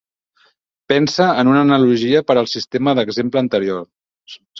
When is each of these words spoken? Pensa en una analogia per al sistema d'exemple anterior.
Pensa 0.91 1.27
en 1.41 1.51
una 1.51 1.61
analogia 1.65 2.21
per 2.31 2.37
al 2.43 2.49
sistema 2.53 2.95
d'exemple 3.01 3.41
anterior. 3.45 3.85